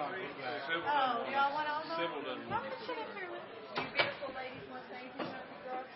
[0.00, 2.00] Oh, y'all want all those?
[2.00, 3.44] Sybil doesn't Y'all want can sit up here with
[3.76, 5.92] you beautiful ladies want to say anything about the girls?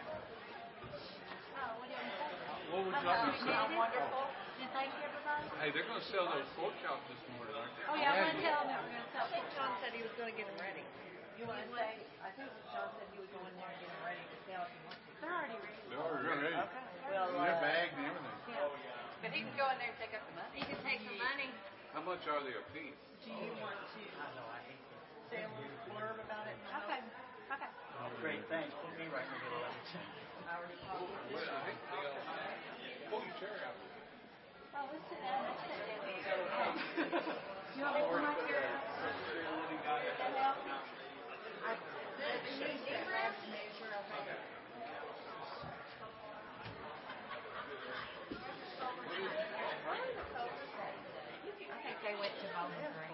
[1.56, 2.28] Oh, what do you say?
[2.68, 3.56] What would you like to say?
[3.72, 4.24] Wonderful.
[4.60, 5.44] And thank you, everybody.
[5.56, 7.84] Hey, they're gonna sell those pork chops this morning, aren't they?
[7.88, 9.44] Oh, yeah, I'm gonna tell them that we're gonna tell them.
[9.56, 10.84] John said he was gonna get them ready.
[11.40, 14.04] You wanna say, I think John said he would go in there and get them
[14.04, 15.08] ready to sell if you want to.
[15.16, 15.80] They're already ready.
[15.88, 16.60] They're already ready.
[17.08, 18.36] Well, They're uh, bagged and everything.
[19.24, 20.60] but he can go in there and take up the money.
[20.60, 21.48] You can take the money.
[21.96, 23.00] How much are they a piece?
[23.24, 23.88] Do you want to
[25.32, 26.60] say a little blurb about it?
[26.84, 27.00] Okay,
[27.56, 27.70] okay.
[27.96, 28.68] Oh, great, thanks.
[28.84, 29.80] Put me right in the middle of it.
[31.32, 33.80] Well, I hate to pull your chair out.
[34.76, 36.44] Oh, let's sit down, let's sit down.
[37.72, 38.92] You want me to put my chair out?
[40.36, 40.68] Help?
[51.64, 53.08] I think they went to Bowling Green.
[53.08, 53.13] I'll have the trustee.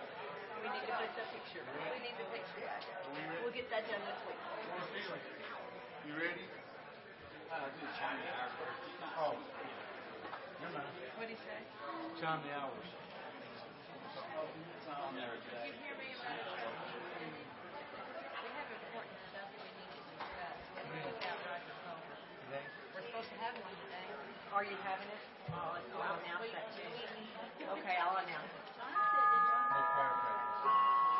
[0.61, 1.65] We need to put the picture.
[1.65, 2.69] We need the picture.
[3.41, 4.37] We'll get that done this week.
[6.05, 6.45] You ready?
[9.17, 9.33] Oh.
[10.61, 10.85] Never mind.
[11.17, 11.57] What'd he say?
[12.21, 12.77] Chime the hours.
[12.77, 12.93] We
[18.53, 20.61] have important stuff we need to discuss.
[20.77, 21.97] We have to put that right before.
[22.93, 24.05] We're supposed to have one today.
[24.53, 25.25] Are you having it?
[25.57, 26.85] Oh, I'll announce that too.
[26.85, 28.61] Okay, I'll announce it.
[30.63, 31.10] No choir practice.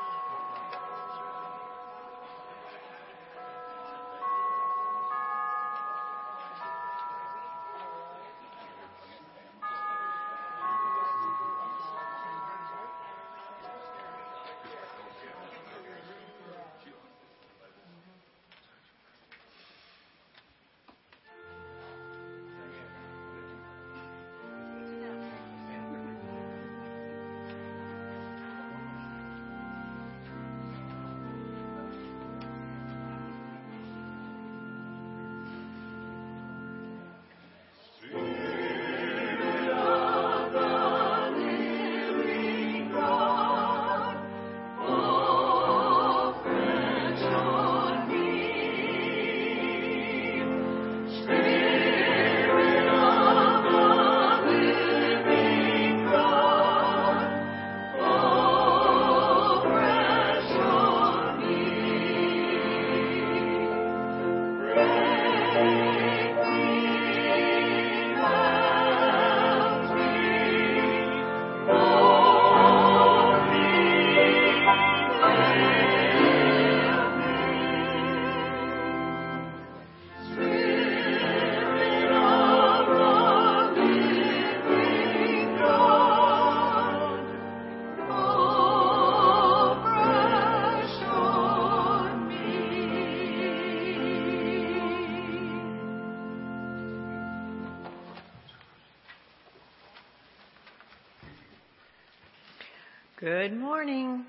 [103.21, 104.25] Good morning.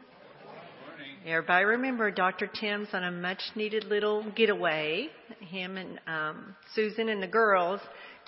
[1.27, 2.47] Everybody remember Dr.
[2.47, 5.09] Tim's on a much needed little getaway.
[5.41, 7.81] Him and um, Susan and the girls.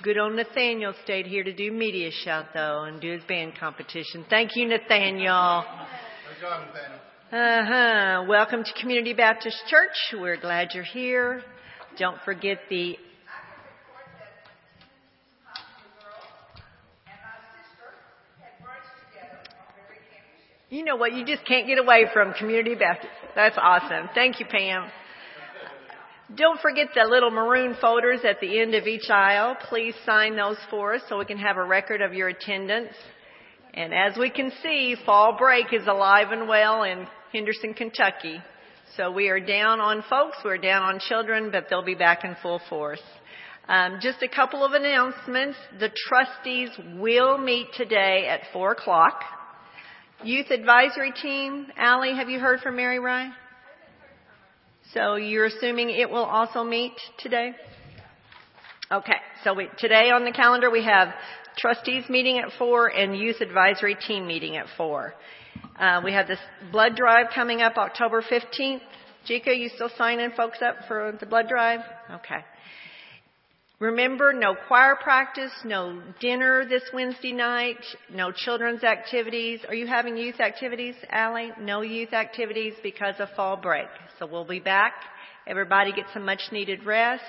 [0.03, 4.25] Good old Nathaniel stayed here to do MediaShout though and do his band competition.
[4.31, 5.65] Thank you, Nathaniel.
[6.41, 7.01] Good job, Nathaniel.
[7.31, 8.25] Uh huh.
[8.27, 10.19] Welcome to Community Baptist Church.
[10.19, 11.43] We're glad you're here.
[11.99, 12.97] Don't forget the
[20.75, 21.13] You know what?
[21.13, 23.13] You just can't get away from Community Baptist.
[23.37, 24.09] That's awesome.
[24.13, 24.91] Thank you, Pam.
[26.35, 29.57] Don't forget the little maroon folders at the end of each aisle.
[29.69, 32.93] Please sign those for us so we can have a record of your attendance.
[33.73, 38.43] And as we can see, fall break is alive and well in Henderson, Kentucky.
[38.97, 42.35] So we are down on folks, we're down on children, but they'll be back in
[42.43, 43.03] full force.
[43.69, 45.57] Um, just a couple of announcements.
[45.79, 49.21] The trustees will meet today at 4 o'clock.
[50.23, 53.31] Youth Advisory Team, Allie, have you heard from Mary Rye?
[54.93, 57.53] So you're assuming it will also meet today?
[58.91, 61.09] Okay, so we, today on the calendar we have
[61.59, 65.15] trustees meeting at 4 and youth advisory team meeting at 4.
[65.79, 66.39] Uh, we have this
[66.71, 68.81] blood drive coming up October 15th.
[69.29, 71.81] Jika, you still signing folks up for the blood drive?
[72.11, 72.45] Okay.
[73.85, 79.61] Remember, no choir practice, no dinner this Wednesday night, no children's activities.
[79.69, 81.51] Are you having youth activities, Allie?
[81.61, 83.89] No youth activities because of fall break.
[84.19, 84.95] So we'll be back.
[85.47, 87.25] Everybody get some much needed rest.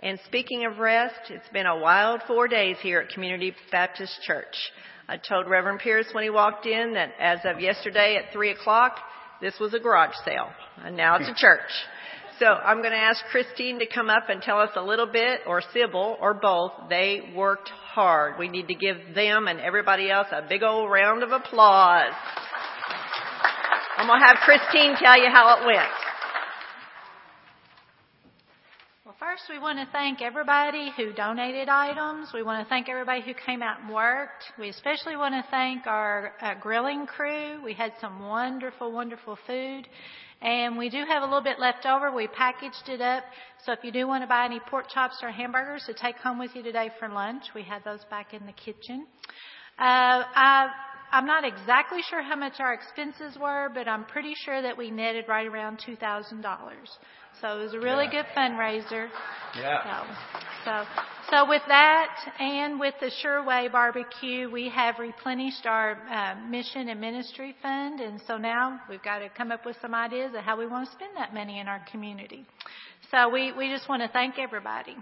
[0.00, 4.56] And speaking of rest, it's been a wild four days here at Community Baptist Church.
[5.08, 8.96] I told Reverend Pierce when he walked in that as of yesterday at three o'clock,
[9.40, 10.50] this was a garage sale.
[10.78, 11.60] And now it's a church.
[12.40, 15.40] So I'm going to ask Christine to come up and tell us a little bit,
[15.46, 16.72] or Sybil, or both.
[16.88, 18.38] They worked hard.
[18.38, 22.12] We need to give them and everybody else a big old round of applause.
[23.96, 25.88] I'm going to have Christine tell you how it went.
[29.04, 32.30] Well, first we want to thank everybody who donated items.
[32.34, 34.44] We want to thank everybody who came out and worked.
[34.58, 37.62] We especially want to thank our uh, grilling crew.
[37.64, 39.86] We had some wonderful, wonderful food.
[40.44, 42.12] And we do have a little bit left over.
[42.14, 43.24] We packaged it up.
[43.64, 46.38] So if you do want to buy any pork chops or hamburgers to take home
[46.38, 49.06] with you today for lunch, we have those back in the kitchen.
[49.78, 50.68] Uh, I,
[51.12, 54.90] I'm not exactly sure how much our expenses were, but I'm pretty sure that we
[54.90, 56.44] netted right around $2,000.
[57.40, 58.22] So it was a really Yeah.
[58.22, 59.08] good fundraiser.
[59.58, 60.04] Yeah.
[60.64, 60.84] So, so,
[61.30, 67.00] so with that and with the Sureway barbecue, we have replenished our uh, mission and
[67.00, 70.58] ministry fund, and so now we've got to come up with some ideas of how
[70.58, 72.44] we want to spend that money in our community.
[73.10, 74.96] So we, we just want to thank everybody.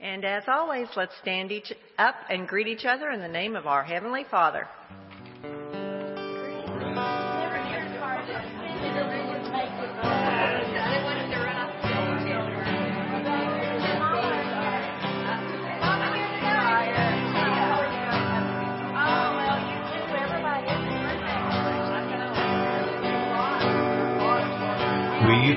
[0.00, 3.66] And as always, let's stand each up and greet each other in the name of
[3.66, 4.66] our Heavenly Father.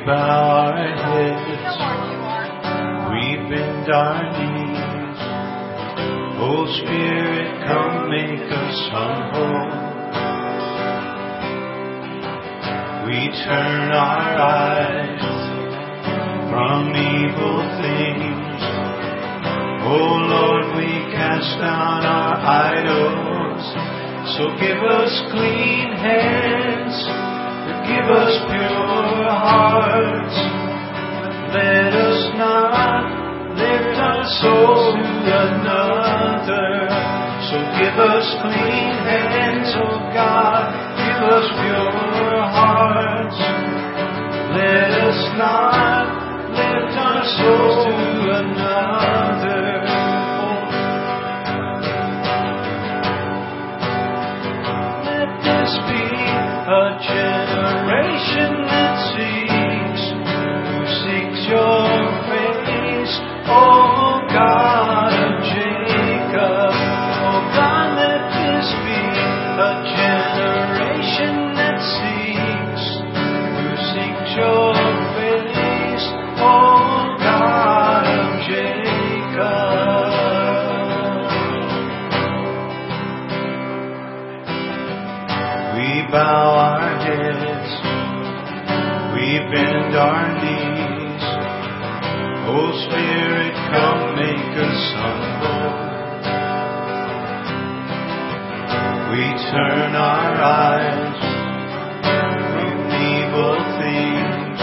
[0.05, 1.77] Bow our heads,
[3.09, 5.19] we bend our knees.
[6.43, 9.83] Oh Spirit, come make us humble.
[13.07, 15.23] We turn our eyes
[16.51, 18.59] from evil things.
[19.87, 23.63] Oh Lord, we cast down our idols.
[24.35, 26.95] So give us clean hands.
[27.87, 29.12] Give us pure.
[31.53, 36.89] Let us not lift our souls to another.
[37.45, 40.73] So give us clean hands, oh God.
[40.97, 43.37] Give us pure hearts.
[44.57, 46.09] Let us not
[46.57, 47.62] lift our souls
[86.13, 87.69] bow our heads,
[89.17, 91.23] we bend our knees.
[92.53, 95.73] Oh Spirit, come make us humble.
[99.09, 101.17] We turn our eyes
[102.53, 104.61] from evil things.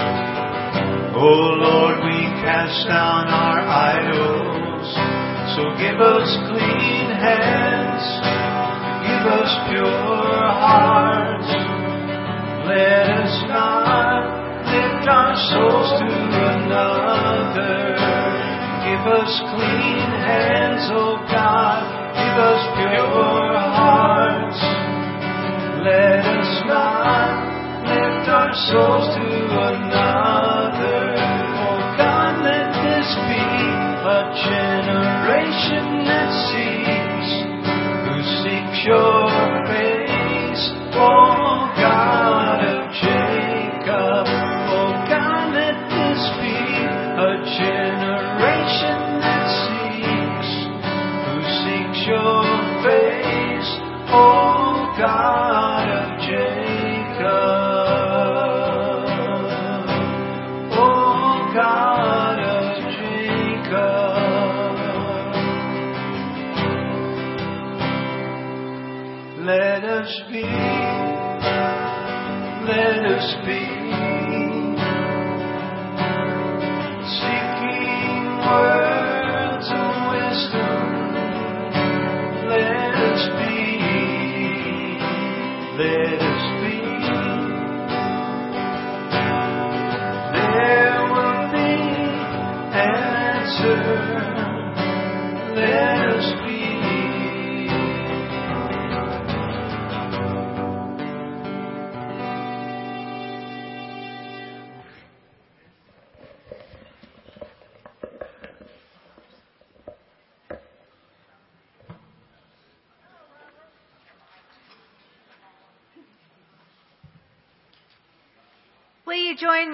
[1.18, 4.86] Oh Lord, we cast down our idols.
[5.58, 8.06] So give us clean hands.
[9.02, 11.29] Give us pure hearts.
[12.70, 14.22] Let us not
[14.70, 17.98] lift our souls to another.
[18.86, 21.82] Give us clean hands, oh God.
[22.14, 24.62] Give us pure hearts.
[25.82, 29.26] Let us not lift our souls to
[29.74, 31.18] another.
[31.18, 33.50] Oh God, let this be
[34.14, 34.20] a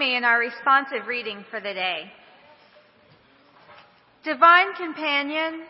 [0.07, 2.05] me in our responsive reading for the day?
[4.25, 5.63] Divine Companion,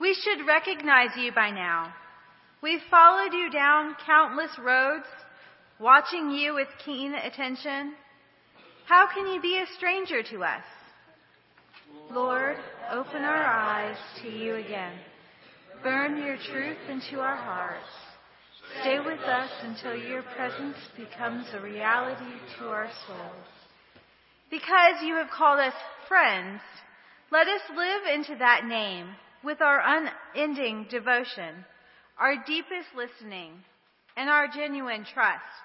[0.00, 1.92] we should recognize you by now.
[2.62, 5.06] We've followed you down countless roads,
[5.80, 7.94] watching you with keen attention.
[8.86, 10.64] How can you be a stranger to us?
[12.10, 12.56] Lord,
[12.90, 14.92] open our eyes to you again.
[15.82, 17.88] Burn your truth into our hearts.
[18.80, 23.46] Stay with us until your presence becomes a reality to our souls.
[24.50, 25.74] Because you have called us
[26.08, 26.60] friends,
[27.30, 29.08] let us live into that name
[29.42, 31.64] with our unending devotion,
[32.18, 33.52] our deepest listening,
[34.16, 35.64] and our genuine trust.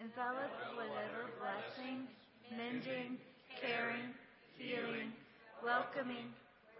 [0.00, 2.06] Envelop whatever blessing,
[2.50, 3.18] mending,
[3.60, 4.12] caring,
[4.58, 5.12] healing,
[5.64, 6.28] welcoming,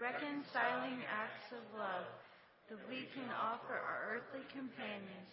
[0.01, 2.07] reconciling acts of love
[2.69, 5.31] that we can offer our earthly companions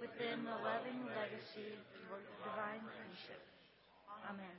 [0.00, 1.78] within the loving legacy
[2.10, 3.42] of divine friendship.
[4.28, 4.56] Amen.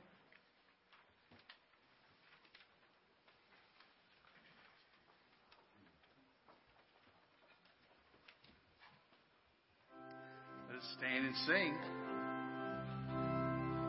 [10.72, 11.74] Let's stand and sing.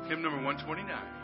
[0.09, 1.18] Hymn number 129.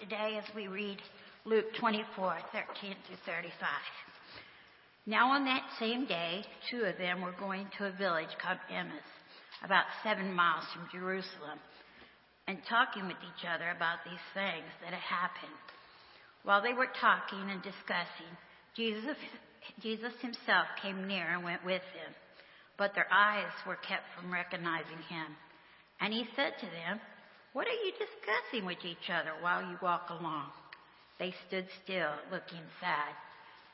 [0.00, 0.98] Today as we read
[1.44, 3.50] Luke 24, 13 through 35.
[5.06, 9.10] Now on that same day, two of them were going to a village called Emmaus,
[9.64, 11.58] about seven miles from Jerusalem,
[12.46, 15.66] and talking with each other about these things that had happened.
[16.44, 18.30] While they were talking and discussing,
[18.76, 19.16] Jesus
[19.82, 22.12] Jesus himself came near and went with them,
[22.78, 25.34] but their eyes were kept from recognizing him.
[26.00, 27.00] And he said to them,
[27.58, 30.46] What are you discussing with each other while you walk along?
[31.18, 33.10] They stood still, looking sad.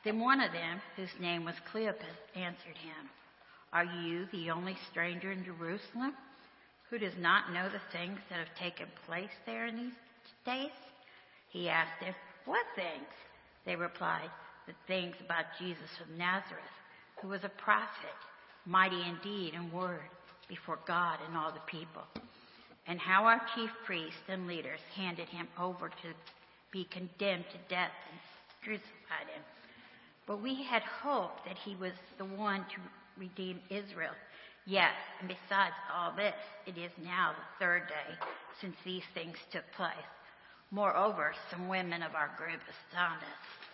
[0.03, 3.11] Then one of them, whose name was Cleopas, answered him,
[3.71, 6.15] Are you the only stranger in Jerusalem
[6.89, 9.99] who does not know the things that have taken place there in these
[10.47, 10.73] days?
[11.49, 12.15] He asked them,
[12.45, 13.13] What things?
[13.67, 14.31] They replied,
[14.65, 16.63] The things about Jesus of Nazareth,
[17.21, 18.17] who was a prophet,
[18.65, 20.09] mighty indeed in word
[20.49, 22.01] before God and all the people,
[22.87, 26.13] and how our chief priests and leaders handed him over to
[26.71, 28.19] be condemned to death and
[28.63, 29.43] crucified him.
[30.27, 32.81] But we had hoped that he was the one to
[33.17, 34.13] redeem Israel.
[34.65, 36.33] Yes, and besides all this,
[36.65, 38.15] it is now the third day
[38.59, 39.93] since these things took place.
[40.71, 43.65] Moreover, some women of our group astound us.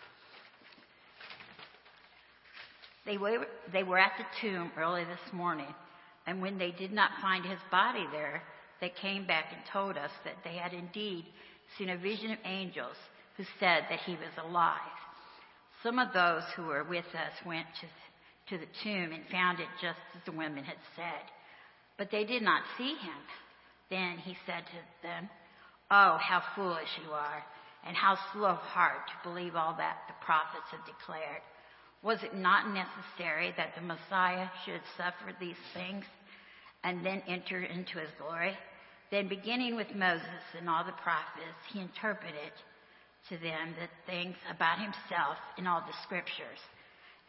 [3.05, 5.73] They were, they were at the tomb early this morning,
[6.27, 8.43] and when they did not find his body there,
[8.81, 11.25] they came back and told us that they had indeed
[11.77, 12.97] seen a vision of angels
[13.37, 14.75] who said that he was alive.
[15.83, 19.67] Some of those who were with us went to, to the tomb and found it
[19.81, 21.25] just as the women had said,
[21.97, 23.21] but they did not see him.
[23.89, 25.29] Then he said to them,
[25.91, 27.43] Oh, how foolish you are,
[27.85, 31.41] and how slow of heart to believe all that the prophets have declared.
[32.01, 36.05] Was it not necessary that the Messiah should suffer these things
[36.83, 38.57] and then enter into his glory?
[39.11, 42.53] Then, beginning with Moses and all the prophets, he interpreted
[43.29, 46.59] to them the things about himself in all the scriptures.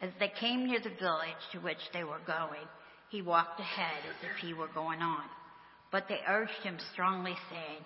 [0.01, 2.67] As they came near the village to which they were going,
[3.09, 5.23] he walked ahead as if he were going on.
[5.91, 7.83] But they urged him strongly, saying,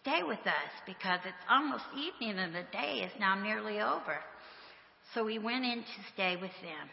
[0.00, 4.18] Stay with us, because it's almost evening and the day is now nearly over.
[5.12, 6.88] So he went in to stay with them.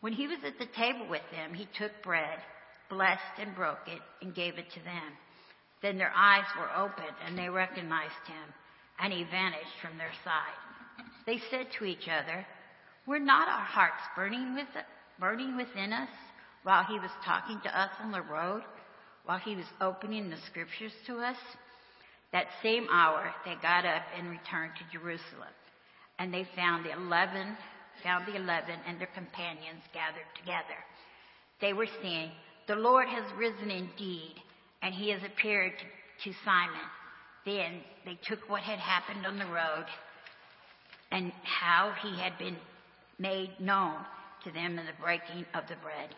[0.00, 2.38] When he was at the table with them, he took bread,
[2.88, 5.12] blessed and broke it, and gave it to them.
[5.82, 8.54] Then their eyes were opened, and they recognized him,
[8.98, 11.06] and he vanished from their sight.
[11.26, 12.46] They said to each other,
[13.06, 14.68] Were not our hearts burning, with,
[15.20, 16.10] burning within us
[16.62, 18.62] while he was talking to us on the road,
[19.24, 21.36] while he was opening the scriptures to us?
[22.32, 25.54] That same hour, they got up and returned to Jerusalem
[26.18, 27.56] and they found the eleven,
[28.02, 30.78] found the eleven and their companions gathered together.
[31.60, 32.30] They were saying,
[32.66, 34.34] The Lord has risen indeed,
[34.82, 35.72] and he has appeared
[36.24, 36.80] to, Simon.
[37.44, 39.86] Then they took what had happened on the road
[41.10, 42.56] and how he had been
[43.18, 43.96] made known
[44.44, 46.14] to them in the breaking of the bread.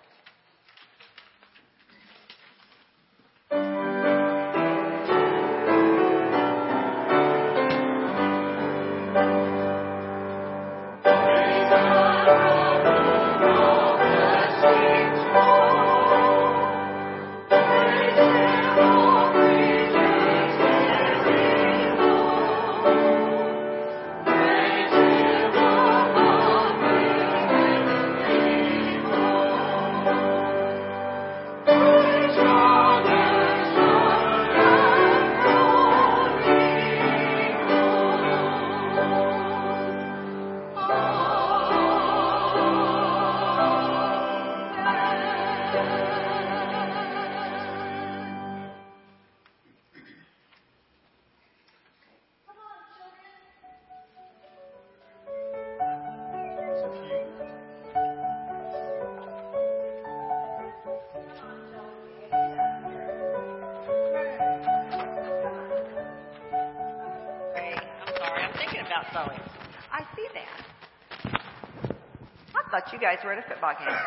[72.71, 73.99] Thought you guys were at a football game.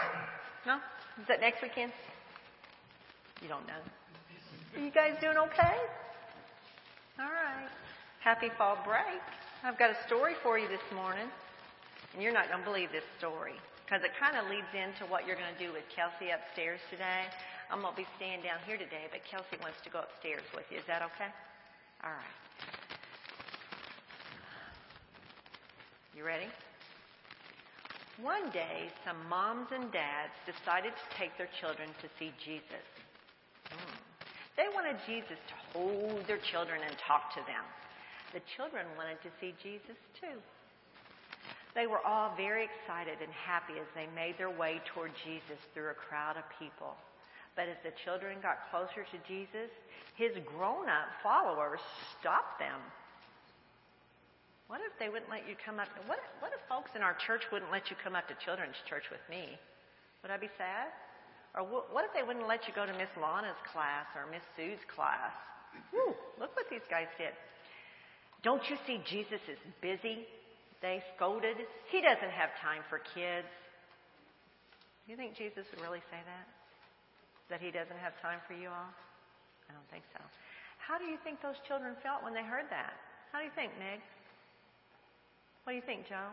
[0.65, 0.79] No?
[1.19, 1.91] Is that next weekend?
[3.41, 3.83] You don't know.
[4.75, 5.75] Are you guys doing okay?
[7.19, 7.67] All right.
[8.23, 9.19] Happy fall break.
[9.63, 11.27] I've got a story for you this morning,
[12.13, 15.27] and you're not going to believe this story because it kind of leads into what
[15.27, 17.27] you're going to do with Kelsey upstairs today.
[17.67, 20.65] I'm going to be staying down here today, but Kelsey wants to go upstairs with
[20.71, 20.79] you.
[20.79, 21.29] Is that okay?
[22.01, 22.72] All right.
[26.15, 26.45] You ready?
[28.21, 32.85] One day, some moms and dads decided to take their children to see Jesus.
[33.73, 33.97] Mm.
[34.53, 37.65] They wanted Jesus to hold their children and talk to them.
[38.29, 40.37] The children wanted to see Jesus too.
[41.73, 45.89] They were all very excited and happy as they made their way toward Jesus through
[45.89, 46.93] a crowd of people.
[47.57, 49.73] But as the children got closer to Jesus,
[50.13, 51.81] his grown up followers
[52.21, 52.77] stopped them.
[54.73, 55.85] What if they wouldn't let you come up?
[56.09, 58.81] What if, what if folks in our church wouldn't let you come up to children's
[58.89, 59.53] church with me?
[60.25, 60.89] Would I be sad?
[61.53, 64.81] Or what if they wouldn't let you go to Miss Lana's class or Miss Sue's
[64.89, 65.29] class?
[65.93, 67.37] Whew, look what these guys did.
[68.41, 70.25] Don't you see Jesus is busy?
[70.81, 71.53] They scolded.
[71.93, 73.53] He doesn't have time for kids.
[75.05, 76.49] Do you think Jesus would really say that?
[77.53, 78.89] That he doesn't have time for you all?
[79.69, 80.21] I don't think so.
[80.81, 82.97] How do you think those children felt when they heard that?
[83.29, 84.01] How do you think, Meg?
[85.63, 86.31] What do you think, Joe?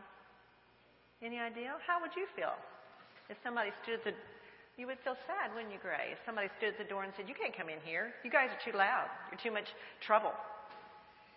[1.23, 1.77] Any idea?
[1.87, 2.55] How would you feel
[3.29, 4.15] if somebody stood at the
[4.81, 6.17] you would feel sad, wouldn't you, Gray?
[6.17, 8.17] If somebody stood at the door and said, You can't come in here.
[8.25, 9.13] You guys are too loud.
[9.29, 9.69] You're too much
[10.01, 10.33] trouble.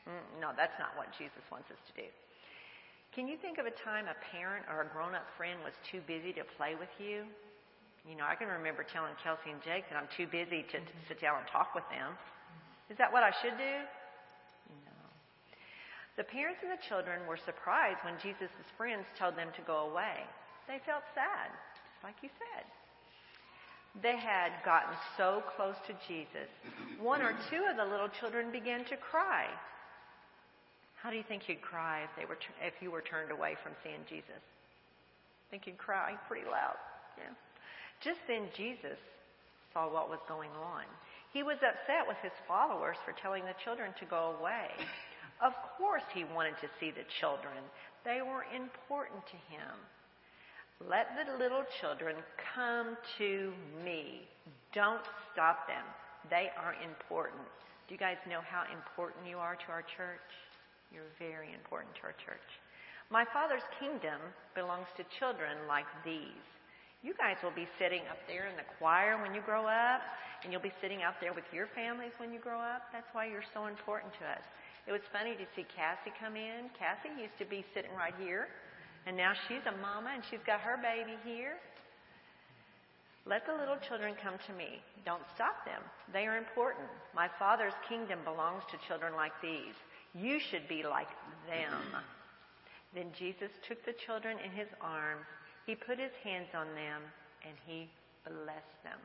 [0.08, 2.08] Mm, no, that's not what Jesus wants us to do.
[3.12, 6.00] Can you think of a time a parent or a grown up friend was too
[6.08, 7.28] busy to play with you?
[8.08, 10.96] You know, I can remember telling Kelsey and Jake that I'm too busy to, to
[11.12, 12.16] sit down and talk with them.
[12.88, 13.76] Is that what I should do?
[16.18, 20.22] The parents and the children were surprised when Jesus' friends told them to go away.
[20.68, 22.64] They felt sad, just like you said.
[24.02, 26.50] They had gotten so close to Jesus.
[27.02, 29.46] One or two of the little children began to cry.
[31.02, 33.74] How do you think you'd cry if they were if you were turned away from
[33.84, 34.42] seeing Jesus?
[35.54, 36.82] think you'd cry pretty loud.
[37.14, 37.30] Yeah.
[38.02, 38.98] Just then Jesus
[39.70, 40.82] saw what was going on.
[41.30, 44.74] He was upset with his followers for telling the children to go away.
[45.42, 47.58] Of course he wanted to see the children.
[48.06, 49.74] They were important to him.
[50.90, 52.16] Let the little children
[52.56, 54.28] come to me.
[54.74, 55.86] Don't stop them.
[56.30, 57.48] They are important.
[57.88, 60.28] Do you guys know how important you are to our church?
[60.92, 62.48] You're very important to our church.
[63.10, 64.20] My Father's kingdom
[64.56, 66.48] belongs to children like these.
[67.04, 70.00] You guys will be sitting up there in the choir when you grow up,
[70.44, 72.88] and you'll be sitting out there with your families when you grow up.
[72.96, 74.44] That's why you're so important to us.
[74.88, 76.70] It was funny to see Cassie come in.
[76.78, 78.48] Cassie used to be sitting right here
[79.06, 81.60] and now she's a mama and she's got her baby here.
[83.26, 84.84] Let the little children come to me.
[85.06, 85.80] Don't stop them.
[86.12, 86.88] They are important.
[87.16, 89.76] My Father's kingdom belongs to children like these.
[90.16, 91.08] You should be like
[91.48, 92.04] them.
[92.94, 95.26] Then Jesus took the children in his arms.
[95.66, 97.02] He put his hands on them
[97.48, 97.88] and he
[98.28, 99.00] blessed them.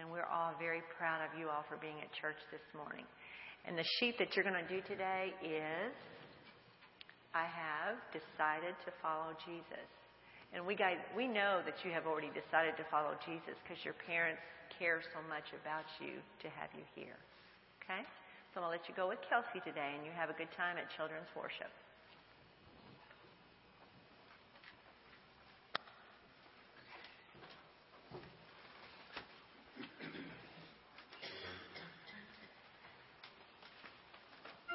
[0.00, 3.04] And we're all very proud of you all for being at church this morning.
[3.64, 5.92] And the sheet that you're going to do today is
[7.32, 9.88] I have decided to follow Jesus.
[10.52, 13.98] And we guys, we know that you have already decided to follow Jesus because your
[14.06, 14.44] parents
[14.78, 17.18] care so much about you to have you here.
[17.82, 18.06] Okay?
[18.54, 20.52] So I'm going to let you go with Kelsey today and you have a good
[20.54, 21.72] time at children's worship.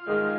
[0.09, 0.38] Still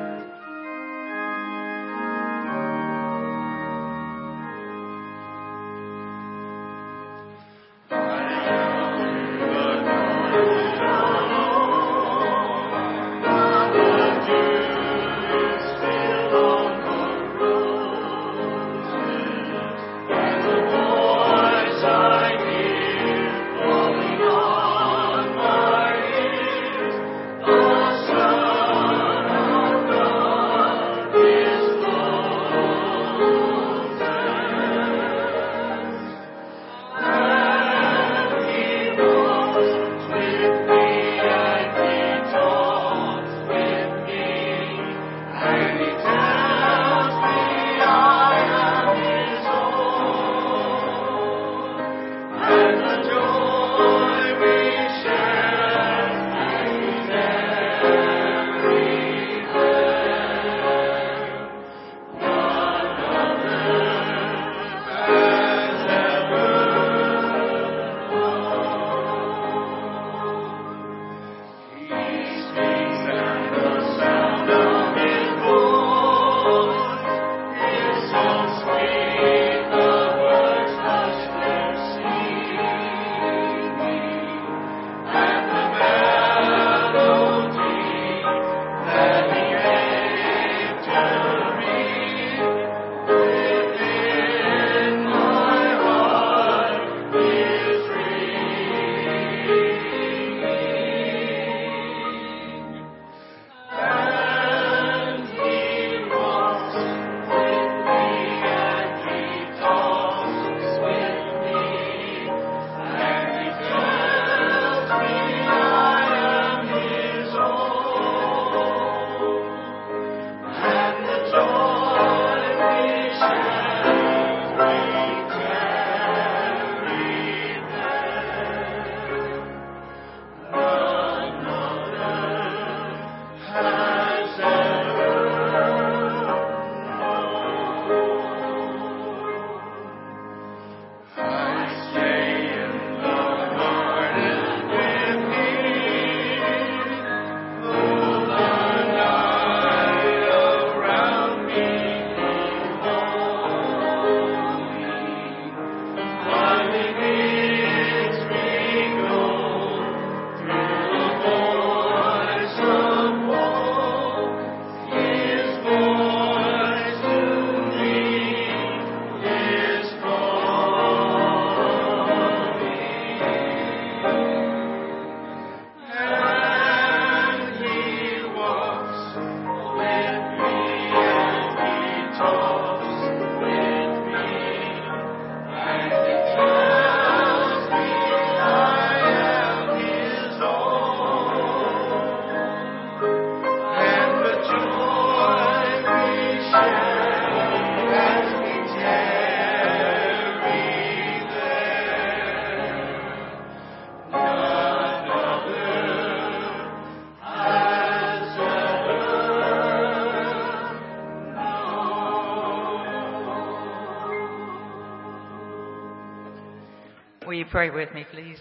[217.50, 218.38] pray with me, please?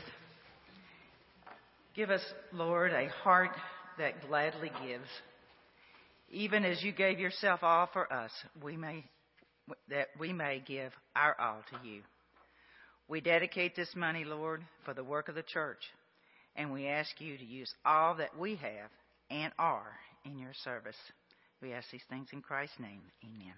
[1.96, 2.22] Give us,
[2.54, 3.52] Lord, a heart
[3.98, 5.08] that gladly gives.
[6.32, 8.32] Even as you gave yourself all for us,
[8.64, 9.04] we may,
[9.90, 12.02] that we may give our all to you.
[13.08, 15.82] We dedicate this money, Lord, for the work of the church,
[16.56, 18.92] and we ask you to use all that we have
[19.32, 19.92] and are
[20.24, 20.96] in your service.
[21.62, 23.02] We ask these things in Christ's name.
[23.26, 23.56] Amen.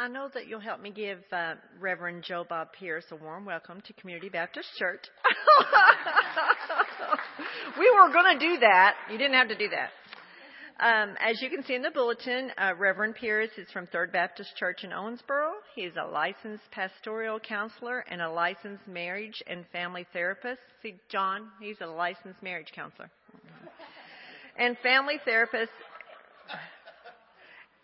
[0.00, 3.82] I know that you'll help me give uh, Reverend Joe Bob Pierce a warm welcome
[3.82, 4.98] to Community Baptist Church.
[7.78, 8.94] we were going to do that.
[9.12, 9.90] You didn't have to do that.
[10.82, 14.56] Um, as you can see in the bulletin, uh, Reverend Pierce is from Third Baptist
[14.56, 15.50] Church in Owensboro.
[15.74, 20.62] He is a licensed pastoral counselor and a licensed marriage and family therapist.
[20.82, 23.10] See, John, he's a licensed marriage counselor.
[24.56, 25.72] And family therapist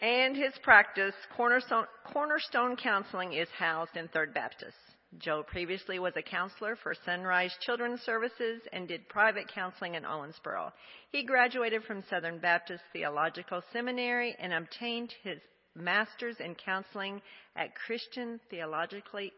[0.00, 4.76] and his practice, Cornerstone, Cornerstone Counseling, is housed in Third Baptist.
[5.18, 10.72] Joe previously was a counselor for Sunrise Children's Services and did private counseling in Owensboro.
[11.10, 15.38] He graduated from Southern Baptist Theological Seminary and obtained his
[15.74, 17.22] master's in counseling
[17.54, 19.30] at Christian Theological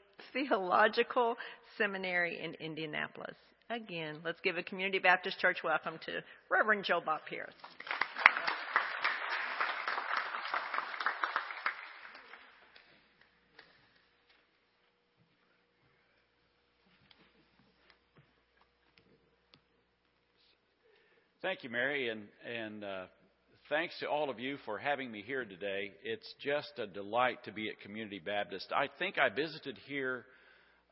[1.76, 3.36] Seminary in Indianapolis.
[3.70, 7.52] Again, let's give a Community Baptist Church welcome to Reverend Joe Bob Pierce.
[21.48, 23.04] Thank you, Mary, and and uh,
[23.70, 25.92] thanks to all of you for having me here today.
[26.04, 28.70] It's just a delight to be at Community Baptist.
[28.70, 30.26] I think I visited here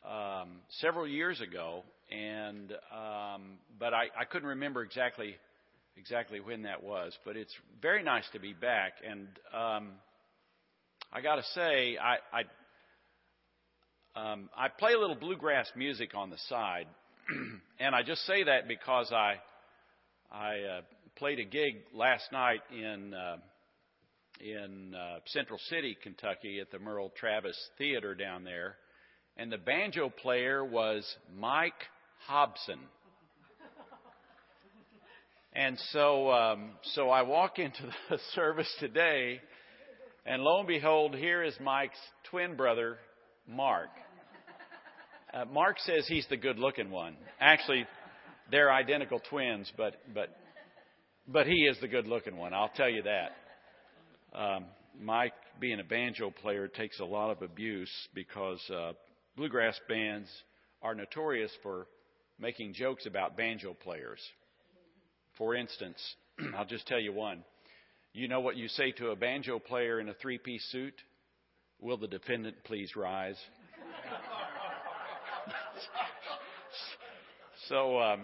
[0.02, 5.36] um, several years ago, and um, but I, I couldn't remember exactly
[5.94, 8.94] exactly when that was, but it's very nice to be back.
[9.06, 9.90] And um,
[11.12, 12.16] I got to say, I
[14.16, 16.86] I, um, I play a little bluegrass music on the side,
[17.78, 19.34] and I just say that because I
[20.30, 20.80] I uh,
[21.16, 23.14] played a gig last night in.
[23.14, 23.36] Uh,
[24.38, 28.76] in uh, Central City, Kentucky, at the Merle Travis Theater down there,
[29.38, 31.72] and the banjo player was Mike
[32.26, 32.80] Hobson.
[35.52, 39.40] And so, um, so I walk into the service today,
[40.26, 41.98] and lo and behold, here is Mike's
[42.30, 42.98] twin brother,
[43.48, 43.88] Mark.
[45.32, 47.16] Uh, Mark says he's the good-looking one.
[47.40, 47.86] Actually,
[48.50, 50.36] they're identical twins, but but
[51.28, 52.54] but he is the good-looking one.
[52.54, 54.38] I'll tell you that.
[54.38, 54.66] Um,
[55.00, 58.92] Mike, being a banjo player, takes a lot of abuse because uh,
[59.36, 60.28] bluegrass bands
[60.82, 61.86] are notorious for
[62.38, 64.20] making jokes about banjo players.
[65.36, 65.98] For instance,
[66.56, 67.44] I'll just tell you one.
[68.12, 70.94] You know what you say to a banjo player in a three piece suit?
[71.80, 73.36] Will the defendant please rise?
[77.68, 78.20] so, um,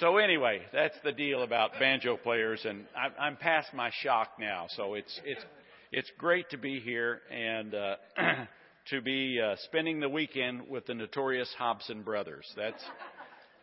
[0.00, 4.66] so anyway, that's the deal about banjo players, and I, I'm past my shock now.
[4.70, 5.44] So it's it's
[5.92, 7.96] it's great to be here and uh,
[8.90, 12.50] to be uh, spending the weekend with the notorious Hobson brothers.
[12.56, 12.82] That's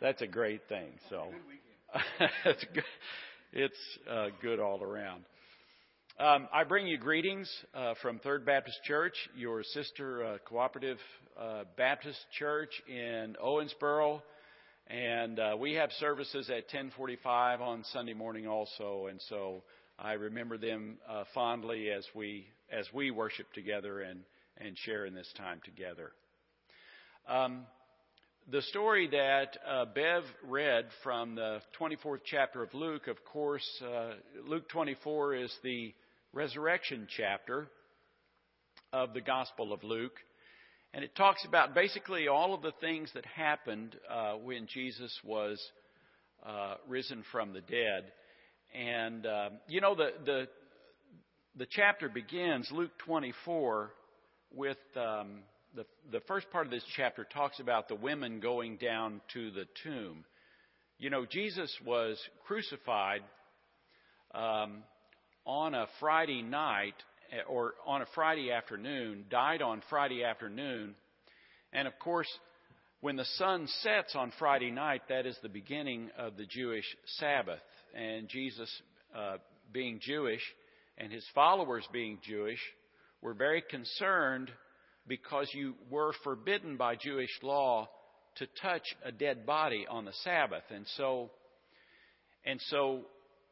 [0.01, 0.91] that's a great thing.
[1.09, 1.27] So
[2.45, 2.83] it's good.
[3.51, 5.23] It's uh, good all around.
[6.19, 10.97] Um, I bring you greetings uh, from Third Baptist Church, your sister uh, cooperative
[11.39, 14.21] uh, Baptist church in Owensboro,
[14.87, 19.07] and uh, we have services at 10:45 on Sunday morning also.
[19.09, 19.63] And so
[19.97, 24.19] I remember them uh, fondly as we as we worship together and
[24.57, 26.11] and share in this time together.
[27.29, 27.61] Um,
[28.51, 34.15] the story that uh, Bev read from the 24th chapter of Luke, of course, uh,
[34.45, 35.93] Luke 24 is the
[36.33, 37.67] resurrection chapter
[38.93, 40.17] of the Gospel of Luke.
[40.93, 45.59] And it talks about basically all of the things that happened uh, when Jesus was
[46.45, 48.11] uh, risen from the dead.
[48.73, 50.47] And, uh, you know, the, the,
[51.55, 53.91] the chapter begins, Luke 24,
[54.53, 55.41] with um,
[55.75, 59.65] the, the first part of this chapter talks about the women going down to the
[59.83, 60.25] tomb.
[60.97, 63.21] You know, Jesus was crucified
[64.33, 64.83] um,
[65.45, 66.95] on a Friday night
[67.47, 70.95] or on a Friday afternoon, died on Friday afternoon.
[71.73, 72.27] And of course,
[73.01, 76.85] when the sun sets on Friday night, that is the beginning of the Jewish
[77.17, 77.61] Sabbath.
[77.95, 78.69] And Jesus,
[79.15, 79.37] uh,
[79.71, 80.41] being Jewish
[80.97, 82.59] and his followers being Jewish,
[83.21, 84.51] were very concerned
[85.07, 87.89] because you were forbidden by Jewish law
[88.35, 90.63] to touch a dead body on the Sabbath.
[90.69, 91.31] And so,
[92.45, 93.01] and so,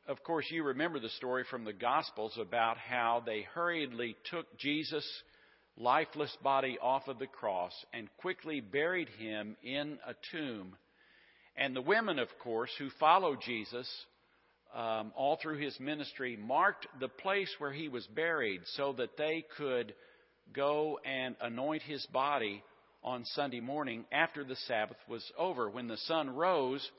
[0.08, 5.08] of course, you remember the story from the Gospels about how they hurriedly took Jesus'
[5.78, 10.76] lifeless body off of the cross and quickly buried him in a tomb.
[11.58, 13.88] And the women, of course, who followed Jesus
[14.74, 19.46] um, all through his ministry, marked the place where he was buried so that they
[19.58, 19.94] could
[20.54, 22.64] go and anoint his body
[23.04, 25.70] on Sunday morning after the Sabbath was over.
[25.70, 26.90] When the sun rose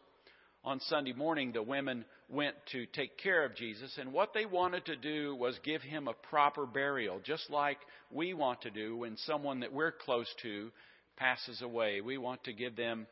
[0.69, 4.85] on Sunday morning, the women went to take care of Jesus, and what they wanted
[4.85, 7.79] to do was give him a proper burial, just like
[8.11, 10.71] we want to do when someone that we're close to
[11.16, 12.03] passes away.
[12.03, 13.07] We want to give them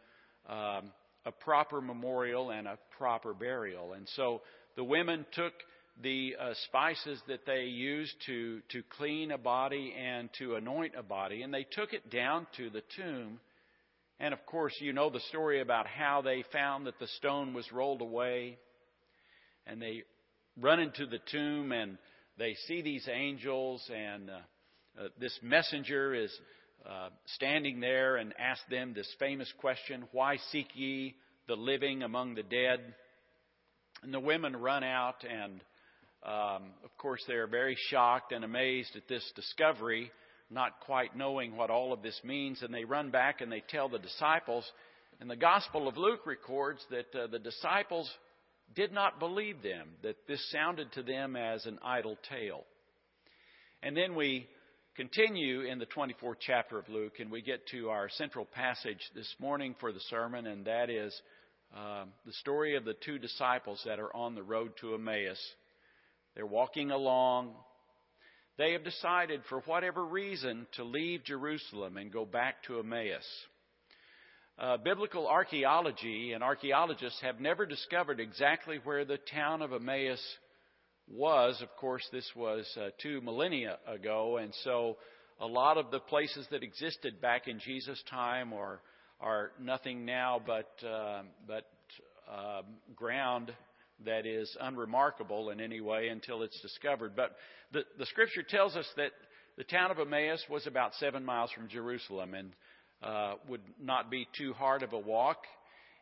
[0.47, 0.93] um,
[1.25, 3.95] a proper memorial and a proper burial.
[3.95, 4.43] And so
[4.77, 5.55] the women took
[6.03, 11.03] the uh, spices that they used to, to clean a body and to anoint a
[11.03, 13.41] body, and they took it down to the tomb.
[14.19, 17.71] And of course, you know the story about how they found that the stone was
[17.73, 18.59] rolled away,
[19.67, 20.05] and they
[20.61, 21.99] run into the tomb and
[22.39, 24.35] they see these angels, and uh,
[25.03, 26.33] uh, this messenger is
[26.89, 31.15] uh, standing there and asks them this famous question Why seek ye
[31.49, 32.95] the living among the dead?
[34.03, 35.61] And the women run out and
[36.27, 40.11] um, of course, they are very shocked and amazed at this discovery,
[40.51, 43.89] not quite knowing what all of this means, and they run back and they tell
[43.89, 44.65] the disciples.
[45.21, 48.11] And the Gospel of Luke records that uh, the disciples
[48.75, 52.65] did not believe them, that this sounded to them as an idle tale.
[53.83, 54.47] And then we
[54.97, 59.33] continue in the 24th chapter of Luke, and we get to our central passage this
[59.39, 61.15] morning for the sermon, and that is
[61.77, 65.39] uh, the story of the two disciples that are on the road to Emmaus.
[66.35, 67.55] They're walking along.
[68.59, 73.27] They have decided, for whatever reason, to leave Jerusalem and go back to Emmaus.
[74.59, 80.23] uh, biblical archaeology and archaeologists have never discovered exactly where the town of Emmaus
[81.09, 81.61] was.
[81.61, 84.97] Of course, this was uh, two millennia ago, and so
[85.41, 88.81] a lot of the places that existed back in Jesus' time are
[89.21, 91.67] are nothing now but uh, but
[92.31, 92.63] uh,
[92.95, 93.53] ground
[94.05, 97.17] that is unremarkable in any way until it's discovered.
[97.17, 97.37] But
[97.73, 99.13] the, the scripture tells us that
[99.57, 102.53] the town of Emmaus was about seven miles from Jerusalem and
[103.03, 105.39] uh, would not be too hard of a walk.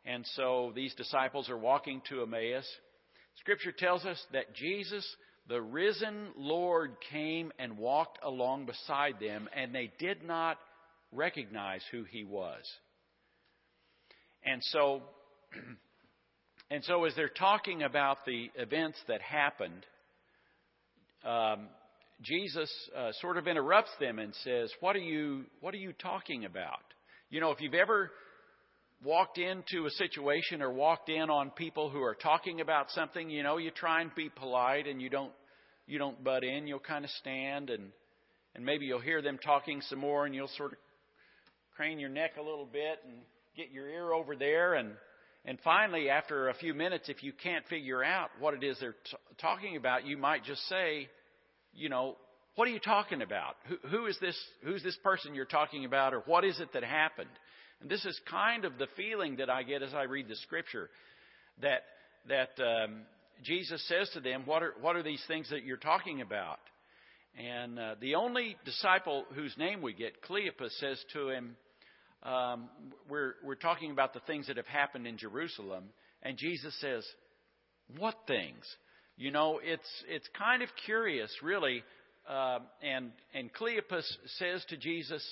[0.04, 2.66] And so these disciples are walking to Emmaus.
[3.36, 5.06] Scripture tells us that Jesus,
[5.48, 10.58] the risen Lord, came and walked along beside them, and they did not
[11.12, 12.62] recognize who he was.
[14.44, 15.02] And so
[16.74, 19.86] And so, as they're talking about the events that happened,
[21.24, 21.68] um,
[22.20, 22.68] Jesus
[22.98, 26.82] uh, sort of interrupts them and says, "What are you What are you talking about?
[27.30, 28.10] You know, if you've ever
[29.04, 33.44] walked into a situation or walked in on people who are talking about something, you
[33.44, 35.32] know, you try and be polite and you don't
[35.86, 36.66] you don't butt in.
[36.66, 37.92] You'll kind of stand and
[38.56, 40.78] and maybe you'll hear them talking some more, and you'll sort of
[41.76, 43.18] crane your neck a little bit and
[43.56, 44.94] get your ear over there and
[45.44, 48.92] and finally, after a few minutes, if you can't figure out what it is they're
[48.92, 51.08] t- talking about, you might just say,
[51.74, 52.16] you know,
[52.54, 53.56] what are you talking about?
[53.68, 54.38] Who, who is this?
[54.62, 57.28] Who's this person you're talking about, or what is it that happened?
[57.80, 60.88] And this is kind of the feeling that I get as I read the scripture,
[61.60, 61.82] that
[62.28, 63.02] that um,
[63.42, 66.60] Jesus says to them, "What are what are these things that you're talking about?"
[67.36, 71.56] And uh, the only disciple whose name we get, Cleopas, says to him,
[72.24, 72.68] um,
[73.08, 75.84] we're, we're talking about the things that have happened in Jerusalem,
[76.22, 77.04] and Jesus says,
[77.98, 78.64] What things?
[79.16, 81.84] You know, it's, it's kind of curious, really.
[82.28, 84.04] Uh, and, and Cleopas
[84.38, 85.22] says to Jesus,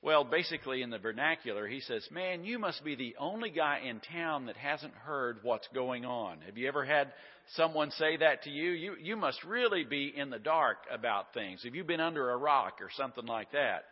[0.00, 4.00] well, basically in the vernacular, he says, Man, you must be the only guy in
[4.12, 6.38] town that hasn't heard what's going on.
[6.46, 7.12] Have you ever had
[7.56, 8.70] someone say that to you?
[8.70, 11.64] You, you must really be in the dark about things.
[11.64, 13.84] Have you been under a rock or something like that?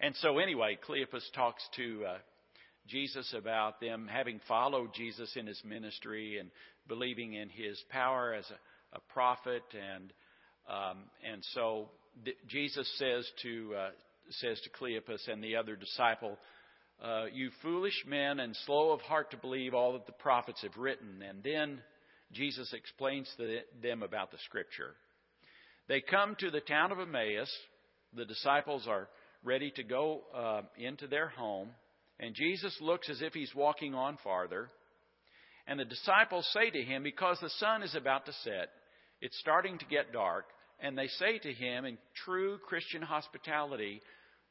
[0.00, 2.18] And so, anyway, Cleopas talks to uh,
[2.86, 6.50] Jesus about them having followed Jesus in his ministry and
[6.86, 9.62] believing in his power as a, a prophet.
[9.74, 10.12] And
[10.68, 11.88] um, and so
[12.24, 13.90] th- Jesus says to uh,
[14.30, 16.38] says to Cleopas and the other disciple,
[17.02, 20.76] uh, "You foolish men and slow of heart to believe all that the prophets have
[20.76, 21.80] written." And then
[22.32, 24.94] Jesus explains to them about the Scripture.
[25.88, 27.50] They come to the town of Emmaus.
[28.14, 29.08] The disciples are
[29.44, 31.70] ready to go uh, into their home,
[32.20, 34.68] and Jesus looks as if he's walking on farther.
[35.66, 38.70] And the disciples say to him, Because the sun is about to set,
[39.20, 40.46] it's starting to get dark,
[40.80, 44.00] and they say to him in true Christian hospitality,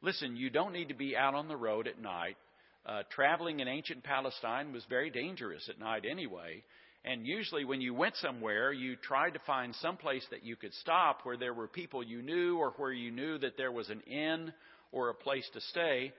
[0.01, 2.37] Listen, you don't need to be out on the road at night.
[2.85, 6.63] Uh, traveling in ancient Palestine was very dangerous at night anyway.
[7.03, 10.73] And usually, when you went somewhere, you tried to find some place that you could
[10.75, 14.01] stop where there were people you knew or where you knew that there was an
[14.01, 14.53] inn
[14.91, 16.11] or a place to stay.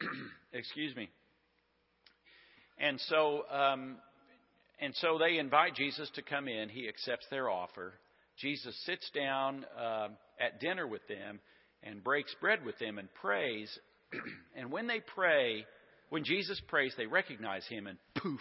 [0.52, 1.08] Excuse me.
[2.78, 3.96] And so, um,
[4.80, 6.68] and so they invite Jesus to come in.
[6.68, 7.94] He accepts their offer.
[8.38, 10.08] Jesus sits down uh,
[10.40, 11.40] at dinner with them
[11.82, 13.76] and breaks bread with them and prays.
[14.56, 15.64] and when they pray,
[16.10, 18.40] when Jesus prays, they recognize him and poof,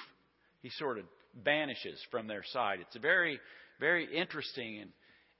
[0.61, 1.05] he sort of
[1.43, 2.79] vanishes from their sight.
[2.79, 3.39] It's a very,
[3.79, 4.91] very interesting and,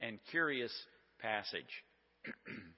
[0.01, 0.73] and curious
[1.19, 1.63] passage.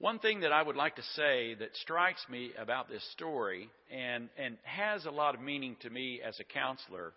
[0.00, 4.30] One thing that I would like to say that strikes me about this story and,
[4.38, 7.12] and has a lot of meaning to me as a counselor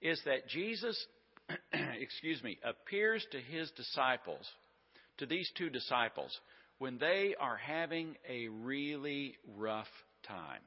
[0.00, 0.96] is that Jesus,
[2.00, 4.48] excuse me, appears to his disciples,
[5.18, 6.30] to these two disciples,
[6.78, 9.90] when they are having a really rough
[10.24, 10.62] time,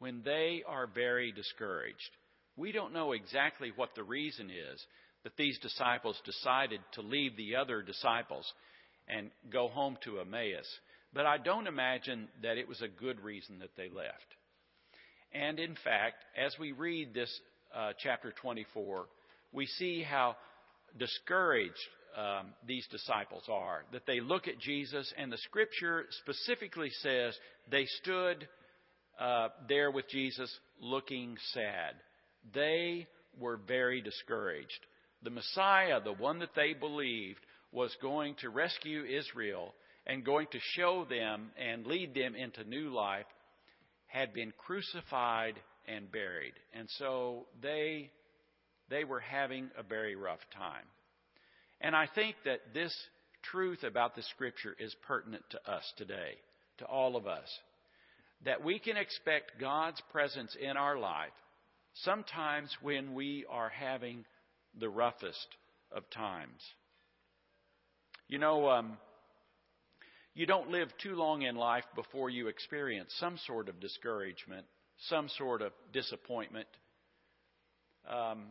[0.00, 2.10] when they are very discouraged.
[2.56, 4.84] We don't know exactly what the reason is
[5.22, 8.52] that these disciples decided to leave the other disciples
[9.08, 10.66] and go home to Emmaus.
[11.12, 14.34] But I don't imagine that it was a good reason that they left.
[15.32, 17.30] And in fact, as we read this
[17.74, 19.06] uh, chapter 24,
[19.52, 20.36] we see how
[20.98, 21.74] discouraged
[22.16, 23.84] um, these disciples are.
[23.92, 27.36] That they look at Jesus, and the scripture specifically says
[27.70, 28.48] they stood
[29.18, 31.94] uh, there with Jesus looking sad.
[32.52, 33.06] They
[33.38, 34.86] were very discouraged.
[35.22, 37.40] The Messiah, the one that they believed,
[37.74, 39.74] was going to rescue Israel
[40.06, 43.26] and going to show them and lead them into new life
[44.06, 45.54] had been crucified
[45.88, 46.54] and buried.
[46.72, 48.10] And so they
[48.90, 50.86] they were having a very rough time.
[51.80, 52.94] And I think that this
[53.52, 56.38] truth about the scripture is pertinent to us today,
[56.78, 57.48] to all of us.
[58.44, 61.32] that we can expect God's presence in our life
[61.94, 64.24] sometimes when we are having
[64.78, 65.46] the roughest
[65.92, 66.60] of times.
[68.34, 68.96] You know, um,
[70.34, 74.66] you don't live too long in life before you experience some sort of discouragement,
[75.08, 76.66] some sort of disappointment.
[78.10, 78.46] Um,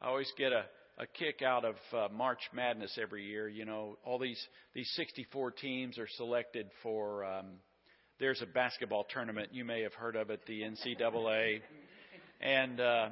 [0.00, 0.64] I always get a,
[0.96, 3.46] a kick out of uh, March Madness every year.
[3.46, 4.42] You know, all these
[4.72, 7.26] these 64 teams are selected for.
[7.26, 7.46] Um,
[8.18, 11.60] there's a basketball tournament you may have heard of it, the NCAA,
[12.40, 13.08] and uh,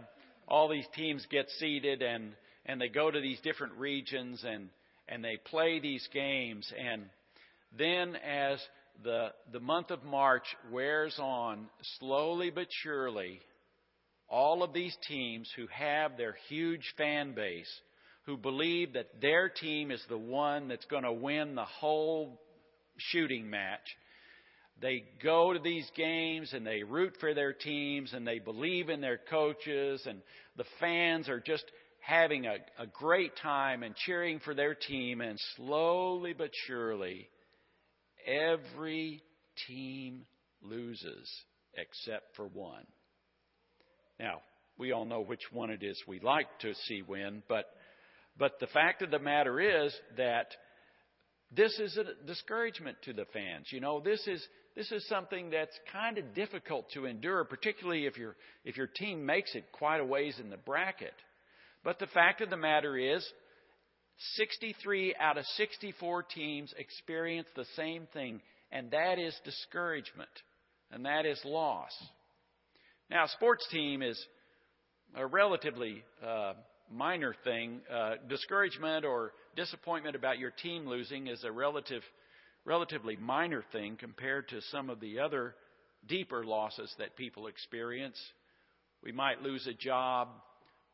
[0.49, 2.33] all these teams get seeded and
[2.65, 4.71] and they go to these different regions and
[5.13, 6.73] and they play these games.
[6.79, 7.03] And
[7.77, 8.59] then as
[9.05, 11.67] the the month of March wears on
[11.99, 13.41] slowly but surely
[14.29, 17.71] all of these teams who have their huge fan base
[18.25, 22.41] who believe that their team is the one that's going to win the whole
[22.97, 23.97] shooting match
[24.81, 29.01] they go to these games and they root for their teams and they believe in
[29.01, 30.21] their coaches and
[30.57, 31.65] the fans are just
[32.03, 37.29] having a, a great time and cheering for their team and slowly but surely
[38.27, 39.23] every
[39.67, 40.25] team
[40.63, 41.31] loses
[41.75, 42.87] except for one.
[44.19, 44.41] Now,
[44.79, 47.67] we all know which one it is we like to see win, but
[48.39, 50.49] but the fact of the matter is that
[51.55, 53.67] this is a discouragement to the fans.
[53.71, 54.45] You know, this is
[54.75, 59.25] this is something that's kind of difficult to endure, particularly if your if your team
[59.27, 61.15] makes it quite a ways in the bracket.
[61.85, 63.27] But the fact of the matter is
[64.35, 70.31] 63 out of 64 teams experience the same thing, and that is discouragement,
[70.91, 71.91] and that is loss.
[73.11, 74.19] Now, sports team is
[75.17, 76.55] a relatively uh,
[76.91, 77.81] minor thing.
[77.93, 82.03] Uh, discouragement or disappointment about your team losing is a relative,
[82.65, 85.55] relatively minor thing compared to some of the other
[86.09, 88.19] deeper losses that people experience.
[89.03, 90.29] We might lose a job.